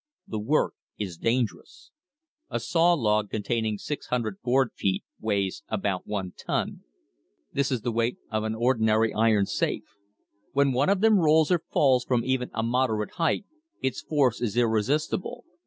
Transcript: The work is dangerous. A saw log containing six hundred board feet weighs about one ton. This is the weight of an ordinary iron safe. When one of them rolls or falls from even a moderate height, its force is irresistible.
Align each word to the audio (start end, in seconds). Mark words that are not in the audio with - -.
The 0.27 0.39
work 0.39 0.73
is 0.97 1.15
dangerous. 1.19 1.91
A 2.49 2.59
saw 2.59 2.93
log 2.95 3.29
containing 3.29 3.77
six 3.77 4.07
hundred 4.07 4.41
board 4.41 4.71
feet 4.75 5.03
weighs 5.19 5.61
about 5.67 6.07
one 6.07 6.33
ton. 6.35 6.83
This 7.53 7.71
is 7.71 7.81
the 7.81 7.91
weight 7.91 8.17
of 8.31 8.43
an 8.43 8.55
ordinary 8.55 9.13
iron 9.13 9.45
safe. 9.45 9.95
When 10.53 10.71
one 10.71 10.89
of 10.89 11.01
them 11.01 11.19
rolls 11.19 11.51
or 11.51 11.61
falls 11.71 12.03
from 12.03 12.25
even 12.25 12.49
a 12.55 12.63
moderate 12.63 13.11
height, 13.11 13.45
its 13.79 14.01
force 14.01 14.41
is 14.41 14.57
irresistible. 14.57 15.43